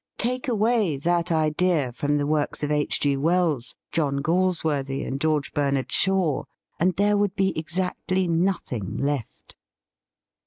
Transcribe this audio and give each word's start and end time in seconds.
Take 0.17 0.47
away 0.47 0.97
that 0.97 1.31
idea 1.31 1.91
from 1.91 2.17
the 2.17 2.25
works 2.25 2.63
of 2.63 2.71
H. 2.71 2.99
G. 2.99 3.15
Wells, 3.15 3.75
John 3.91 4.17
Galsworthy 4.23 5.03
and 5.05 5.21
George 5.21 5.51
Bernard 5.53 5.91
Shaw, 5.91 6.45
and 6.79 6.95
there 6.95 7.15
would 7.17 7.35
be 7.35 7.55
exactly 7.55 8.27
noth 8.27 8.73
ing 8.73 8.97
left. 8.97 9.55